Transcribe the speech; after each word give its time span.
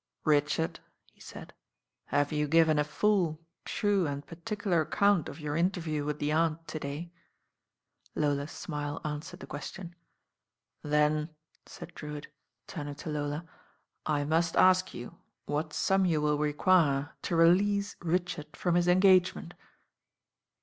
"Richard," 0.25 0.79
he 1.11 1.21
said, 1.21 1.53
"have 2.05 2.31
you 2.31 2.47
given 2.47 2.79
a 2.79 2.83
full, 2.83 3.39
true 3.65 4.07
and 4.07 4.25
particular 4.25 4.81
account 4.81 5.29
of 5.29 5.39
your 5.39 5.55
interview 5.55 6.03
with 6.05 6.17
the 6.17 6.31
Aunt 6.31 6.67
to 6.69 6.79
day?" 6.79 7.11
Lola's 8.15 8.49
smile 8.51 8.99
answered 9.05 9.41
the 9.41 9.45
question. 9.45 9.93
"Then," 10.81 11.29
said 11.67 11.93
Drewitt, 11.93 12.29
turning 12.65 12.95
to 12.95 13.09
Lola, 13.11 13.45
"I 14.03 14.23
mutt 14.23 14.55
ask 14.55 14.91
you 14.95 15.19
what 15.45 15.71
sum 15.71 16.07
you 16.07 16.19
will 16.19 16.39
require 16.39 17.13
to 17.21 17.35
release 17.35 17.95
Richard 18.03 18.57
from 18.57 18.73
his 18.73 18.87
engagement?" 18.87 19.53